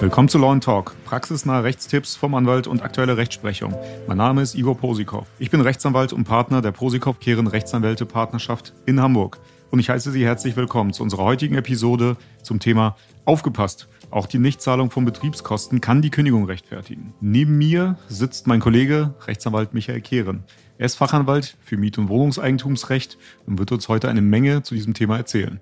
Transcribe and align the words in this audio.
Willkommen 0.00 0.28
zu 0.28 0.38
Law 0.38 0.56
Talk, 0.60 0.94
praxisnahe 1.04 1.64
Rechtstipps 1.64 2.14
vom 2.14 2.34
Anwalt 2.34 2.68
und 2.68 2.82
aktuelle 2.82 3.16
Rechtsprechung. 3.16 3.74
Mein 4.06 4.16
Name 4.16 4.42
ist 4.42 4.54
Igor 4.54 4.76
Posikow. 4.76 5.26
Ich 5.40 5.50
bin 5.50 5.60
Rechtsanwalt 5.60 6.12
und 6.12 6.24
Partner 6.24 6.62
der 6.62 6.70
Posikow 6.70 7.18
Kehren 7.18 7.48
Rechtsanwälte 7.48 8.06
Partnerschaft 8.06 8.72
in 8.86 9.00
Hamburg. 9.00 9.38
Und 9.70 9.80
ich 9.80 9.90
heiße 9.90 10.12
Sie 10.12 10.24
herzlich 10.24 10.56
willkommen 10.56 10.92
zu 10.92 11.02
unserer 11.02 11.24
heutigen 11.24 11.56
Episode 11.56 12.16
zum 12.42 12.60
Thema 12.60 12.96
Aufgepasst. 13.24 13.88
Auch 14.10 14.26
die 14.26 14.38
Nichtzahlung 14.38 14.90
von 14.90 15.04
Betriebskosten 15.04 15.80
kann 15.80 16.00
die 16.00 16.10
Kündigung 16.10 16.46
rechtfertigen. 16.46 17.12
Neben 17.20 17.58
mir 17.58 17.98
sitzt 18.08 18.46
mein 18.46 18.60
Kollege, 18.60 19.14
Rechtsanwalt 19.26 19.74
Michael 19.74 20.00
Kehren. 20.00 20.44
Er 20.78 20.86
ist 20.86 20.94
Fachanwalt 20.94 21.56
für 21.60 21.76
Miet- 21.76 21.98
und 21.98 22.08
Wohnungseigentumsrecht 22.08 23.18
und 23.46 23.58
wird 23.58 23.72
uns 23.72 23.88
heute 23.88 24.08
eine 24.08 24.22
Menge 24.22 24.62
zu 24.62 24.76
diesem 24.76 24.94
Thema 24.94 25.16
erzählen. 25.16 25.60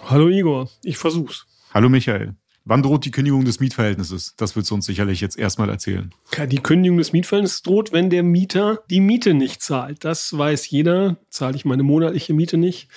Hallo 0.00 0.28
Igor, 0.28 0.70
ich 0.84 0.96
versuch's. 0.96 1.46
Hallo 1.72 1.88
Michael. 1.88 2.36
Wann 2.64 2.82
droht 2.82 3.04
die 3.04 3.10
Kündigung 3.10 3.44
des 3.44 3.58
Mietverhältnisses? 3.58 4.36
Das 4.36 4.54
willst 4.54 4.70
du 4.70 4.76
uns 4.76 4.86
sicherlich 4.86 5.20
jetzt 5.20 5.36
erstmal 5.36 5.68
erzählen. 5.68 6.14
Die 6.48 6.60
Kündigung 6.62 6.98
des 6.98 7.12
Mietverhältnisses 7.12 7.62
droht, 7.62 7.92
wenn 7.92 8.10
der 8.10 8.22
Mieter 8.22 8.78
die 8.88 9.00
Miete 9.00 9.34
nicht 9.34 9.60
zahlt. 9.60 10.04
Das 10.04 10.38
weiß 10.38 10.70
jeder. 10.70 11.16
Zahle 11.30 11.56
ich 11.56 11.64
meine 11.64 11.82
monatliche 11.82 12.32
Miete 12.32 12.56
nicht, 12.56 12.88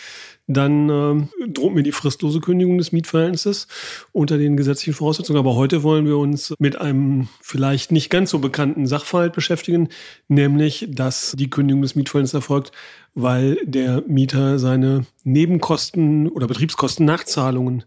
dann 0.47 0.89
äh, 0.89 1.47
droht 1.49 1.75
mir 1.75 1.83
die 1.83 1.91
fristlose 1.91 2.39
Kündigung 2.39 2.77
des 2.77 2.93
Mietverhältnisses 2.93 3.67
unter 4.13 4.37
den 4.37 4.55
gesetzlichen 4.55 4.93
Voraussetzungen. 4.93 5.39
Aber 5.39 5.55
heute 5.55 5.83
wollen 5.83 6.05
wir 6.05 6.17
uns 6.17 6.53
mit 6.57 6.79
einem 6.79 7.27
vielleicht 7.41 7.91
nicht 7.91 8.09
ganz 8.09 8.31
so 8.31 8.39
bekannten 8.39 8.87
Sachverhalt 8.87 9.33
beschäftigen, 9.33 9.89
nämlich, 10.29 10.87
dass 10.89 11.35
die 11.37 11.49
Kündigung 11.49 11.81
des 11.81 11.95
Mietverhältnisses 11.95 12.35
erfolgt, 12.35 12.71
weil 13.13 13.57
der 13.65 14.03
Mieter 14.07 14.57
seine 14.57 15.05
Nebenkosten 15.25 16.29
oder 16.29 16.47
Betriebskosten-Nachzahlungen 16.47 17.83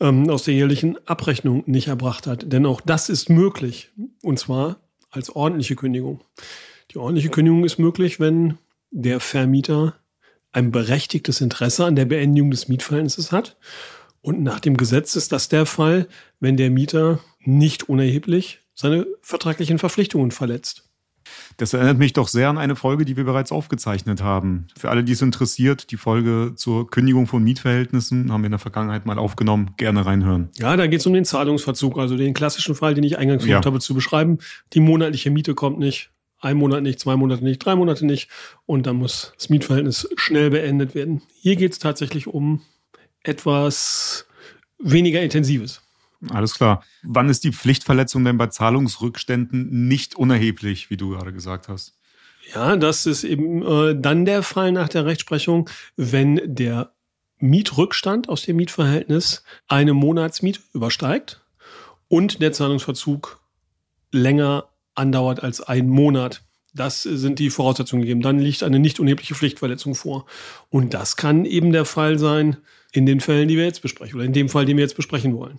ähm, 0.00 0.28
aus 0.28 0.44
der 0.44 0.54
jährlichen 0.54 0.98
Abrechnung 1.06 1.64
nicht 1.66 1.88
erbracht 1.88 2.26
hat. 2.26 2.52
Denn 2.52 2.66
auch 2.66 2.82
das 2.82 3.08
ist 3.08 3.30
möglich. 3.30 3.90
Und 4.22 4.38
zwar 4.38 4.76
als 5.10 5.34
ordentliche 5.34 5.76
Kündigung. 5.76 6.20
Die 6.90 6.98
ordentliche 6.98 7.30
Kündigung 7.30 7.64
ist 7.64 7.78
möglich, 7.78 8.20
wenn 8.20 8.58
der 8.90 9.20
Vermieter 9.20 9.94
ein 10.54 10.70
berechtigtes 10.70 11.40
Interesse 11.40 11.84
an 11.84 11.96
der 11.96 12.04
Beendigung 12.04 12.50
des 12.50 12.68
Mietverhältnisses 12.68 13.32
hat. 13.32 13.56
Und 14.20 14.42
nach 14.42 14.60
dem 14.60 14.76
Gesetz 14.76 15.16
ist 15.16 15.32
das 15.32 15.48
der 15.48 15.66
Fall, 15.66 16.08
wenn 16.40 16.56
der 16.56 16.70
Mieter 16.70 17.20
nicht 17.40 17.88
unerheblich 17.88 18.60
seine 18.74 19.06
vertraglichen 19.20 19.78
Verpflichtungen 19.78 20.30
verletzt. 20.30 20.88
Das 21.56 21.72
erinnert 21.72 21.98
mich 21.98 22.12
doch 22.12 22.28
sehr 22.28 22.48
an 22.48 22.58
eine 22.58 22.76
Folge, 22.76 23.04
die 23.04 23.16
wir 23.16 23.24
bereits 23.24 23.52
aufgezeichnet 23.52 24.22
haben. 24.22 24.66
Für 24.76 24.90
alle, 24.90 25.04
die 25.04 25.12
es 25.12 25.22
interessiert, 25.22 25.90
die 25.90 25.96
Folge 25.96 26.52
zur 26.56 26.90
Kündigung 26.90 27.26
von 27.26 27.42
Mietverhältnissen 27.42 28.30
haben 28.32 28.42
wir 28.42 28.46
in 28.46 28.52
der 28.52 28.58
Vergangenheit 28.58 29.06
mal 29.06 29.18
aufgenommen. 29.18 29.70
Gerne 29.76 30.04
reinhören. 30.04 30.50
Ja, 30.56 30.76
da 30.76 30.86
geht 30.86 31.00
es 31.00 31.06
um 31.06 31.12
den 31.12 31.24
Zahlungsverzug, 31.24 31.98
also 31.98 32.16
den 32.16 32.34
klassischen 32.34 32.74
Fall, 32.74 32.94
den 32.94 33.04
ich 33.04 33.18
eingangs 33.18 33.44
versucht 33.44 33.64
ja. 33.64 33.70
habe 33.70 33.80
zu 33.80 33.94
beschreiben. 33.94 34.38
Die 34.72 34.80
monatliche 34.80 35.30
Miete 35.30 35.54
kommt 35.54 35.78
nicht, 35.78 36.10
ein 36.44 36.56
Monat 36.56 36.82
nicht, 36.82 37.00
zwei 37.00 37.16
Monate 37.16 37.42
nicht, 37.42 37.58
drei 37.58 37.74
Monate 37.74 38.06
nicht 38.06 38.28
und 38.66 38.86
dann 38.86 38.96
muss 38.96 39.32
das 39.36 39.48
Mietverhältnis 39.48 40.08
schnell 40.16 40.50
beendet 40.50 40.94
werden. 40.94 41.22
Hier 41.40 41.56
geht 41.56 41.72
es 41.72 41.78
tatsächlich 41.78 42.26
um 42.26 42.62
etwas 43.22 44.26
weniger 44.78 45.22
Intensives. 45.22 45.80
Alles 46.30 46.54
klar. 46.54 46.84
Wann 47.02 47.28
ist 47.28 47.44
die 47.44 47.52
Pflichtverletzung 47.52 48.24
denn 48.24 48.38
bei 48.38 48.46
Zahlungsrückständen 48.46 49.88
nicht 49.88 50.14
unerheblich, 50.14 50.90
wie 50.90 50.96
du 50.96 51.10
gerade 51.10 51.32
gesagt 51.32 51.68
hast? 51.68 51.98
Ja, 52.54 52.76
das 52.76 53.06
ist 53.06 53.24
eben 53.24 53.62
äh, 53.62 53.98
dann 53.98 54.24
der 54.24 54.42
Fall 54.42 54.72
nach 54.72 54.88
der 54.88 55.06
Rechtsprechung, 55.06 55.68
wenn 55.96 56.40
der 56.44 56.92
Mietrückstand 57.38 58.28
aus 58.28 58.42
dem 58.42 58.56
Mietverhältnis 58.56 59.44
eine 59.66 59.94
Monatsmiete 59.94 60.60
übersteigt 60.72 61.42
und 62.08 62.40
der 62.42 62.52
Zahlungsverzug 62.52 63.40
länger 64.12 64.68
andauert 64.94 65.42
als 65.42 65.60
ein 65.60 65.88
Monat. 65.88 66.42
Das 66.74 67.02
sind 67.02 67.38
die 67.38 67.50
Voraussetzungen 67.50 68.02
gegeben. 68.02 68.20
Dann 68.20 68.38
liegt 68.38 68.62
eine 68.62 68.78
nicht 68.78 68.98
unerhebliche 68.98 69.34
Pflichtverletzung 69.34 69.94
vor. 69.94 70.26
Und 70.70 70.92
das 70.92 71.16
kann 71.16 71.44
eben 71.44 71.72
der 71.72 71.84
Fall 71.84 72.18
sein 72.18 72.56
in 72.92 73.06
den 73.06 73.20
Fällen, 73.20 73.48
die 73.48 73.56
wir 73.56 73.64
jetzt 73.64 73.82
besprechen, 73.82 74.16
oder 74.16 74.24
in 74.24 74.32
dem 74.32 74.48
Fall, 74.48 74.64
den 74.64 74.76
wir 74.76 74.82
jetzt 74.82 74.96
besprechen 74.96 75.36
wollen. 75.36 75.58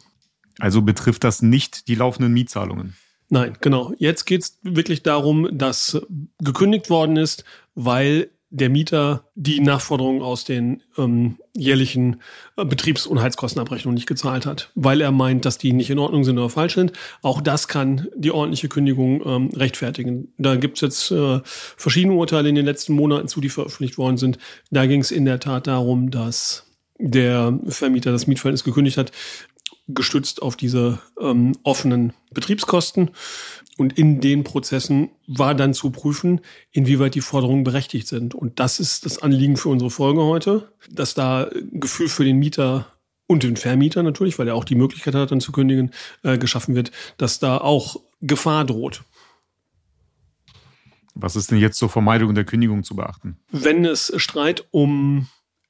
Also 0.60 0.82
betrifft 0.82 1.24
das 1.24 1.42
nicht 1.42 1.88
die 1.88 1.96
laufenden 1.96 2.34
Mietzahlungen? 2.34 2.96
Nein, 3.30 3.58
genau. 3.60 3.94
Jetzt 3.98 4.26
geht 4.26 4.44
es 4.44 4.60
wirklich 4.62 5.04
darum, 5.04 5.50
dass 5.52 6.00
gekündigt 6.40 6.90
worden 6.90 7.18
ist, 7.18 7.44
weil 7.74 8.30
der 8.56 8.70
Mieter 8.70 9.26
die 9.36 9.60
Nachforderungen 9.60 10.22
aus 10.22 10.46
den 10.46 10.82
ähm, 10.98 11.38
jährlichen 11.54 12.22
äh, 12.56 12.64
Betriebs- 12.64 13.06
und 13.06 13.22
Heizkostenabrechnungen 13.22 13.96
nicht 13.96 14.08
gezahlt 14.08 14.46
hat, 14.46 14.72
weil 14.76 15.02
er 15.02 15.12
meint, 15.12 15.44
dass 15.44 15.58
die 15.58 15.74
nicht 15.74 15.90
in 15.90 16.00
Ordnung 16.00 16.24
sind 16.24 16.38
oder 16.38 16.50
falsch 16.50 16.76
sind. 16.76 16.94
Auch 17.22 17.42
das 17.42 17.68
kann 17.68 18.08
die 18.16 18.32
ordentliche 18.32 18.70
Kündigung 18.70 19.22
ähm, 19.26 19.50
rechtfertigen. 19.54 20.34
Da 20.38 20.56
gibt 20.56 20.78
es 20.78 20.82
jetzt 20.82 21.12
äh, 21.12 21.42
verschiedene 21.44 22.16
Urteile 22.16 22.48
in 22.48 22.56
den 22.56 22.66
letzten 22.66 22.94
Monaten 22.94 23.28
zu, 23.28 23.42
die 23.42 23.50
veröffentlicht 23.50 23.98
worden 23.98 24.18
sind. 24.18 24.38
Da 24.72 24.86
ging 24.86 25.02
es 25.02 25.12
in 25.12 25.26
der 25.26 25.42
Tat 25.42 25.68
darum, 25.68 26.10
dass 26.10 26.72
der 26.98 27.60
Vermieter 27.68 28.14
das 28.14 28.26
Mietverhältnis 28.26 28.64
gekündigt 28.64 28.98
hat, 28.98 29.12
gestützt 29.90 30.42
auf 30.42 30.56
diese 30.56 31.00
ähm, 31.20 31.52
offenen 31.64 32.14
Betriebskosten. 32.32 33.12
Und 33.78 33.98
in 33.98 34.22
den 34.22 34.44
Prozessen 34.44 35.10
war 35.28 35.54
dann 35.54 35.74
zu 35.74 35.90
prüfen, 35.90 36.40
inwieweit 36.72 37.16
die 37.16 37.22
Forderungen 37.22 37.66
berechtigt 37.66 38.08
sind. 38.08 38.34
Und 38.34 38.60
das 38.60 38.80
ist 38.80 39.06
das 39.06 39.22
Anliegen 39.22 39.58
für 39.58 39.70
unsere 39.70 39.92
Folge 39.92 40.24
heute, 40.24 40.72
dass 40.90 41.14
da 41.14 41.50
Gefühl 41.72 42.08
für 42.08 42.24
den 42.24 42.38
Mieter 42.38 42.88
und 43.28 43.44
den 43.44 43.58
Vermieter 43.58 44.04
natürlich, 44.04 44.40
weil 44.40 44.48
er 44.48 44.56
auch 44.56 44.64
die 44.64 44.76
Möglichkeit 44.76 45.16
hat, 45.16 45.32
dann 45.32 45.42
zu 45.42 45.52
kündigen, 45.52 45.92
äh, 46.24 46.38
geschaffen 46.38 46.76
wird, 46.76 46.92
dass 47.18 47.40
da 47.40 47.58
auch 47.58 47.98
Gefahr 48.22 48.66
droht. 48.66 49.04
Was 51.16 51.36
ist 51.36 51.50
denn 51.52 51.58
jetzt 51.58 51.78
zur 51.78 51.90
Vermeidung 51.90 52.36
der 52.36 52.44
Kündigung 52.44 52.84
zu 52.84 52.96
beachten? 52.96 53.38
Wenn 53.50 53.86
es 53.86 54.14
Streit 54.18 54.66
um 54.72 55.28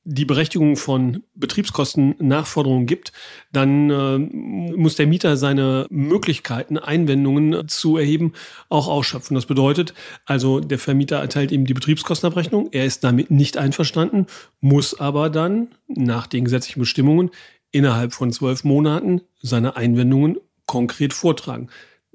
die 0.08 0.26
Berechtigung 0.26 0.78
von 0.78 1.24
Betriebskostennachforderungen 1.34 2.86
gibt, 2.86 3.12
dann 3.52 3.90
äh, 3.90 4.18
muss 4.20 4.96
der 4.96 5.08
Mieter 5.08 5.36
seine 5.36 5.88
Möglichkeiten, 5.90 6.78
Einwendungen 6.78 7.68
zu 7.68 7.98
erheben, 7.98 8.34
auch 8.70 8.88
ausschöpfen. 8.88 9.34
Das 9.34 9.48
bedeutet 9.48 9.96
also, 10.26 10.60
der 10.60 10.78
Vermieter 10.78 11.18
erteilt 11.18 11.52
ihm 11.52 11.66
die 11.66 11.74
Betriebskostenabrechnung, 11.74 12.70
er 12.72 12.86
ist 12.86 13.04
damit 13.04 13.32
nicht 13.32 13.58
einverstanden, 13.58 14.28
muss 14.62 15.00
aber 15.00 15.32
dann 15.32 15.70
nach 15.88 16.28
den 16.28 16.46
gesetzlichen 16.46 16.80
Bestimmungen 16.80 17.32
innerhalb 17.72 18.14
von 18.14 18.32
zwölf 18.32 18.64
Monaten 18.64 19.22
seine 19.42 19.76
Einwendungen 19.76 20.38
konkret 20.68 21.14
vortragen. 21.14 21.70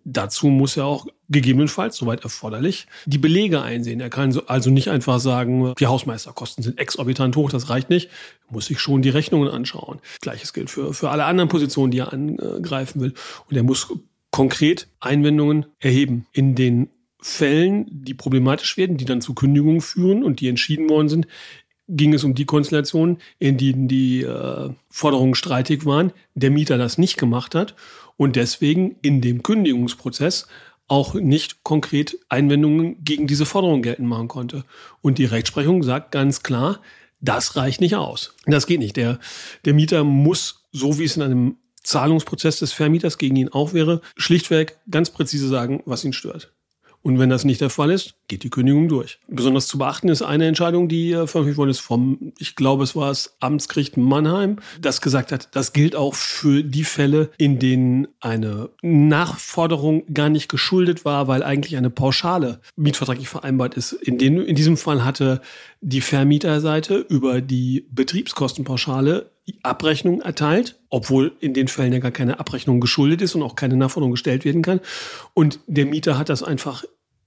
Dazu 0.05 0.47
muss 0.47 0.77
er 0.77 0.87
auch 0.87 1.07
gegebenenfalls, 1.31 1.97
soweit 1.97 2.25
erforderlich, 2.25 2.87
die 3.07 3.19
Belege 3.19 3.63
einsehen. 3.63 4.01
Er 4.01 4.11
kann 4.11 4.39
also 4.47 4.71
nicht 4.71 4.89
einfach 4.89 5.21
sagen, 5.21 5.75
die 5.79 5.87
Hausmeisterkosten 5.87 6.63
sind 6.63 6.79
exorbitant 6.79 7.37
hoch, 7.37 7.51
das 7.51 7.71
reicht 7.71 7.89
nicht. 7.89 8.11
Muss 8.51 8.67
sich 8.67 8.81
schon 8.81 9.01
die 9.01 9.11
Rechnungen 9.11 9.49
anschauen. 9.49 10.01
Gleiches 10.21 10.53
gilt 10.53 10.71
für, 10.71 10.93
für 10.93 11.11
alle 11.11 11.25
anderen 11.25 11.49
Positionen, 11.49 11.93
die 11.93 11.99
er 11.99 12.13
angreifen 12.13 13.01
will. 13.01 13.15
Und 13.49 13.57
er 13.57 13.63
muss 13.63 13.93
konkret 14.31 14.89
Einwendungen 14.99 15.67
erheben. 15.79 16.27
In 16.33 16.55
den 16.55 16.91
Fällen, 17.21 17.87
die 17.91 18.15
problematisch 18.15 18.77
werden, 18.77 18.97
die 18.97 19.05
dann 19.05 19.21
zu 19.21 19.35
Kündigungen 19.35 19.81
führen 19.81 20.25
und 20.25 20.41
die 20.41 20.49
entschieden 20.49 20.89
worden 20.89 21.09
sind, 21.09 21.27
ging 21.87 22.15
es 22.15 22.25
um 22.25 22.35
die 22.35 22.47
Konstellation, 22.47 23.19
in 23.39 23.59
denen 23.59 23.89
die 23.89 24.23
äh, 24.23 24.71
Forderungen 24.89 25.35
streitig 25.35 25.85
waren, 25.85 26.13
der 26.35 26.51
Mieter 26.51 26.79
das 26.79 26.99
nicht 26.99 27.19
gemacht 27.19 27.55
hat 27.55 27.75
und 28.17 28.37
deswegen 28.37 28.97
in 29.03 29.21
dem 29.21 29.43
Kündigungsprozess 29.43 30.47
auch 30.91 31.15
nicht 31.15 31.63
konkret 31.63 32.19
Einwendungen 32.29 33.03
gegen 33.05 33.29
diese 33.29 33.47
Forderung 33.47 33.81
geltend 33.81 34.09
machen 34.09 34.27
konnte. 34.27 34.65
Und 35.01 35.19
die 35.19 35.25
Rechtsprechung 35.25 35.85
sagt 35.85 36.11
ganz 36.11 36.43
klar, 36.43 36.81
das 37.21 37.55
reicht 37.55 37.81
nicht 37.81 37.95
aus. 37.95 38.35
Das 38.47 38.67
geht 38.67 38.81
nicht. 38.81 38.97
Der, 38.97 39.21
der 39.65 39.75
Mieter 39.75 40.03
muss, 40.03 40.65
so 40.73 40.99
wie 40.99 41.05
es 41.05 41.17
in 41.17 41.23
einem 41.23 41.57
Zahlungsprozess 41.85 42.59
des 42.59 42.73
Vermieters 42.73 43.19
gegen 43.19 43.37
ihn 43.37 43.51
auch 43.51 43.73
wäre, 43.73 44.01
schlichtweg 44.17 44.79
ganz 44.91 45.11
präzise 45.11 45.49
sagen, 45.49 45.81
was 45.87 46.05
ihn 46.05 46.13
stört. 46.13 46.53
Und 47.03 47.19
wenn 47.19 47.31
das 47.31 47.45
nicht 47.45 47.61
der 47.61 47.71
Fall 47.71 47.91
ist, 47.91 48.15
geht 48.29 48.43
die 48.43 48.51
Kündigung 48.51 48.89
durch. 48.89 49.19
Besonders 49.29 49.67
zu 49.67 49.79
beachten 49.79 50.09
ist 50.09 50.23
eine 50.23 50.47
Entscheidung, 50.47 50.89
die 50.89 51.13
äh, 51.13 51.27
veröffentlicht 51.27 51.59
worden 51.59 51.71
ist 51.71 51.81
vom, 51.81 52.33
ich 52.39 52.57
glaube, 52.57 52.85
es 52.85 52.95
war 52.95 53.09
das 53.09 53.37
Amtsgericht 53.41 53.97
Mannheim, 53.97 54.57
das 54.81 55.01
gesagt 55.01 55.33
hat, 55.33 55.49
das 55.53 55.73
gilt 55.73 55.97
auch 55.97 56.15
für 56.15 56.63
die 56.63 56.85
Fälle, 56.85 57.31
in 57.39 57.59
denen 57.59 58.09
eine 58.21 58.71
Nachforderung 58.83 60.05
gar 60.13 60.29
nicht 60.29 60.49
geschuldet 60.49 61.05
war, 61.05 61.27
weil 61.27 61.43
eigentlich 61.43 61.77
eine 61.77 61.91
Pauschale 61.91 62.61
mietvertraglich 62.77 63.29
vereinbart 63.29 63.75
ist. 63.75 63.93
In, 63.93 64.19
den, 64.19 64.41
in 64.43 64.57
diesem 64.57 64.77
Fall 64.77 65.05
hatte 65.05 65.41
die 65.81 66.03
Vermieterseite 66.03 66.97
über 66.97 67.41
die 67.41 67.87
Betriebskostenpauschale 67.91 69.31
Abrechnung 69.63 70.21
erteilt, 70.21 70.79
obwohl 70.89 71.33
in 71.41 71.55
den 71.55 71.69
Fällen 71.69 71.93
ja 71.93 71.99
gar 71.99 72.11
keine 72.11 72.41
Abrechnung 72.41 72.81
geschuldet 72.81 73.23
ist 73.23 73.35
und 73.35 73.43
auch 73.43 73.55
keine 73.55 73.77
Nachforderung 73.77 74.13
gestellt 74.13 74.45
werden 74.45 74.63
kann. 74.63 74.81
Und 75.35 75.61
der 75.67 75.87
Mieter 75.87 76.19
hat 76.19 76.29
das 76.29 76.43
einfach 76.43 76.85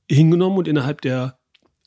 hingenommen 0.09 0.57
und 0.57 0.67
innerhalb 0.67 1.01
der 1.01 1.37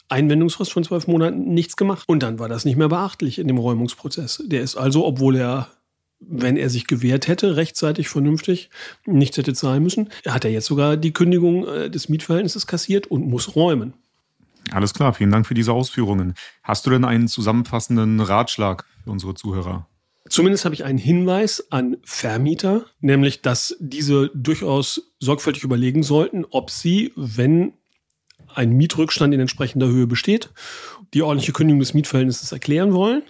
Einwendungsfrist 0.08 0.72
von 0.72 0.84
zwölf 0.84 1.06
Monaten 1.06 1.52
nichts 1.52 1.76
gemacht. 1.76 2.04
Und 2.06 2.22
dann 2.22 2.38
war 2.38 2.48
das 2.48 2.64
nicht 2.64 2.76
mehr 2.76 2.88
beachtlich 2.88 3.38
in 3.38 3.48
dem 3.48 3.58
Räumungsprozess. 3.58 4.42
Der 4.46 4.62
ist 4.62 4.76
also, 4.76 5.04
obwohl 5.04 5.36
er 5.36 5.68
wenn 6.18 6.56
er 6.56 6.70
sich 6.70 6.86
gewehrt 6.86 7.28
hätte, 7.28 7.56
rechtzeitig, 7.56 8.08
vernünftig, 8.08 8.70
nichts 9.04 9.36
hätte 9.36 9.52
zahlen 9.52 9.82
müssen, 9.82 10.08
hat 10.26 10.44
er 10.44 10.50
jetzt 10.50 10.66
sogar 10.66 10.96
die 10.96 11.12
Kündigung 11.12 11.66
äh, 11.66 11.90
des 11.90 12.08
Mietverhältnisses 12.08 12.66
kassiert 12.66 13.06
und 13.06 13.28
muss 13.28 13.54
räumen. 13.54 13.94
Alles 14.72 14.94
klar, 14.94 15.12
vielen 15.12 15.30
Dank 15.30 15.46
für 15.46 15.54
diese 15.54 15.72
Ausführungen. 15.72 16.34
Hast 16.62 16.86
du 16.86 16.90
denn 16.90 17.04
einen 17.04 17.28
zusammenfassenden 17.28 18.20
Ratschlag 18.20 18.84
für 19.04 19.10
unsere 19.10 19.34
Zuhörer? 19.34 19.86
Zumindest 20.28 20.64
habe 20.64 20.74
ich 20.74 20.84
einen 20.84 20.98
Hinweis 20.98 21.70
an 21.70 21.98
Vermieter, 22.04 22.86
nämlich 23.00 23.42
dass 23.42 23.76
diese 23.80 24.30
durchaus 24.34 25.12
sorgfältig 25.20 25.62
überlegen 25.62 26.02
sollten, 26.02 26.44
ob 26.50 26.70
sie, 26.70 27.12
wenn 27.16 27.74
ein 28.54 28.70
Mietrückstand 28.70 29.34
in 29.34 29.40
entsprechender 29.40 29.86
Höhe 29.86 30.06
besteht, 30.06 30.50
die 31.14 31.22
ordentliche 31.22 31.52
Kündigung 31.52 31.80
des 31.80 31.94
Mietverhältnisses 31.94 32.52
erklären 32.52 32.92
wollen. 32.92 33.22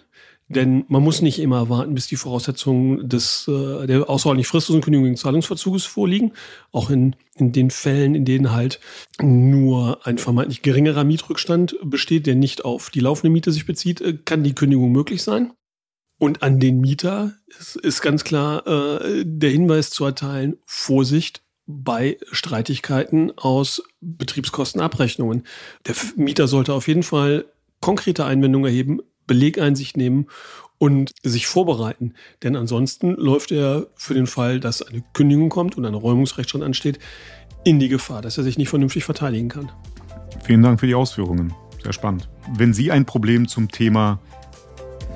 Denn 0.48 0.84
man 0.87 1.02
muss 1.02 1.22
nicht 1.22 1.40
immer 1.40 1.69
warten, 1.69 1.94
bis 1.94 2.06
die 2.06 2.14
Voraussetzungen 2.14 3.08
des, 3.08 3.49
äh, 3.49 3.87
der 3.88 4.08
außerordentlich 4.08 4.46
fristlosen 4.46 4.81
Kündigung 4.81 5.06
wegen 5.06 5.16
Zahlungsverzuges 5.16 5.87
vorliegen. 5.87 6.34
Auch 6.70 6.88
in, 6.88 7.16
in 7.34 7.50
den 7.50 7.70
Fällen, 7.70 8.14
in 8.14 8.25
denen 8.25 8.52
halt 8.52 8.78
nur 9.20 10.06
ein 10.06 10.19
vermeintlich 10.19 10.62
geringerer 10.62 11.02
Mietrückstand 11.02 11.76
besteht, 11.82 12.28
der 12.28 12.37
nicht 12.37 12.64
auf 12.64 12.90
die 12.90 13.00
laufende 13.00 13.31
Miete 13.31 13.50
sich 13.50 13.66
bezieht, 13.66 14.00
äh, 14.00 14.19
kann 14.25 14.44
die 14.44 14.54
Kündigung 14.54 14.92
möglich 14.92 15.25
sein. 15.25 15.52
Und 16.18 16.42
an 16.42 16.60
den 16.60 16.80
Mieter 16.80 17.32
ist, 17.58 17.76
ist 17.76 18.00
ganz 18.00 18.24
klar 18.24 18.66
äh, 18.66 19.24
der 19.26 19.50
Hinweis 19.50 19.90
zu 19.90 20.04
erteilen, 20.04 20.56
Vorsicht 20.64 21.42
bei 21.66 22.16
Streitigkeiten 22.30 23.36
aus 23.36 23.82
Betriebskostenabrechnungen. 24.00 25.42
Der 25.86 25.94
Mieter 26.16 26.48
sollte 26.48 26.72
auf 26.72 26.88
jeden 26.88 27.02
Fall 27.02 27.46
konkrete 27.80 28.24
Einwendungen 28.24 28.70
erheben, 28.70 29.00
Belegeinsicht 29.26 29.96
nehmen 29.96 30.28
und 30.78 31.12
sich 31.22 31.46
vorbereiten. 31.46 32.14
Denn 32.42 32.56
ansonsten 32.56 33.14
läuft 33.14 33.50
er 33.50 33.88
für 33.96 34.14
den 34.14 34.26
Fall, 34.26 34.60
dass 34.60 34.82
eine 34.82 35.02
Kündigung 35.12 35.48
kommt 35.48 35.76
und 35.76 35.84
ein 35.84 35.94
Räumungsrechtsstand 35.94 36.64
ansteht, 36.64 36.98
in 37.64 37.78
die 37.80 37.88
Gefahr, 37.88 38.22
dass 38.22 38.38
er 38.38 38.44
sich 38.44 38.58
nicht 38.58 38.68
vernünftig 38.68 39.04
verteidigen 39.04 39.48
kann. 39.48 39.70
Vielen 40.44 40.62
Dank 40.62 40.80
für 40.80 40.86
die 40.86 40.94
Ausführungen. 40.94 41.52
Sehr 41.82 41.92
spannend. 41.92 42.28
Wenn 42.54 42.72
Sie 42.72 42.92
ein 42.92 43.06
Problem 43.06 43.48
zum 43.48 43.70
Thema 43.70 44.20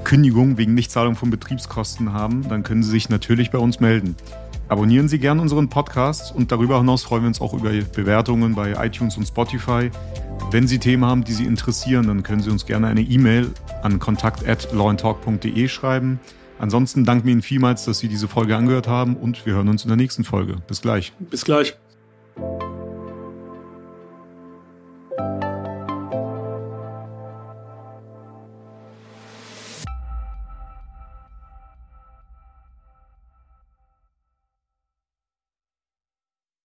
Kündigung 0.05 0.58
wegen 0.58 0.75
Nichtzahlung 0.75 1.14
von 1.17 1.31
Betriebskosten 1.31 2.12
haben, 2.12 2.49
dann 2.49 2.62
können 2.62 2.82
Sie 2.82 2.91
sich 2.91 3.08
natürlich 3.08 3.50
bei 3.50 3.58
uns 3.58 3.81
melden. 3.81 4.17
Abonnieren 4.69 5.08
Sie 5.08 5.19
gerne 5.19 5.43
unseren 5.43 5.69
Podcast 5.69 6.35
und 6.35 6.52
darüber 6.52 6.79
hinaus 6.79 7.02
freuen 7.02 7.25
wir 7.25 7.29
uns 7.29 7.41
auch 7.41 7.55
über 7.55 7.70
Bewertungen 7.70 8.55
bei 8.55 8.73
iTunes 8.85 9.17
und 9.17 9.26
Spotify. 9.26 9.91
Wenn 10.50 10.69
Sie 10.69 10.79
Themen 10.79 11.05
haben, 11.05 11.25
die 11.25 11.32
Sie 11.32 11.44
interessieren, 11.44 12.06
dann 12.06 12.23
können 12.23 12.41
Sie 12.41 12.50
uns 12.50 12.67
gerne 12.67 12.87
eine 12.87 13.02
E-Mail 13.02 13.50
an 13.82 13.99
kontakt@lawandtalk.de 13.99 15.69
schreiben. 15.69 16.20
Ansonsten 16.61 17.05
danken 17.05 17.26
wir 17.26 17.32
Ihnen 17.32 17.43
vielmals, 17.43 17.85
dass 17.85 17.99
Sie 17.99 18.08
diese 18.08 18.29
Folge 18.29 18.56
angehört 18.56 18.87
haben 18.87 19.17
und 19.17 19.44
wir 19.47 19.55
hören 19.55 19.69
uns 19.69 19.82
in 19.82 19.88
der 19.88 19.97
nächsten 19.97 20.25
Folge. 20.25 20.58
Bis 20.69 20.82
gleich. 20.82 21.12
Bis 21.19 21.44
gleich. 21.44 21.76